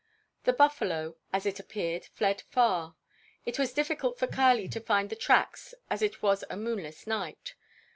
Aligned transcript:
The 0.45 0.53
buffalo, 0.53 1.17
as 1.31 1.45
it 1.45 1.59
appeared, 1.59 2.05
fled 2.05 2.41
far. 2.49 2.95
It 3.45 3.59
was 3.59 3.71
difficult 3.71 4.17
for 4.17 4.25
Kali 4.25 4.67
to 4.67 4.79
find 4.81 5.11
the 5.11 5.15
tracks 5.15 5.75
as 5.91 6.01
it 6.01 6.23
was 6.23 6.43
a 6.49 6.57
moonless 6.57 7.05
night. 7.05 7.53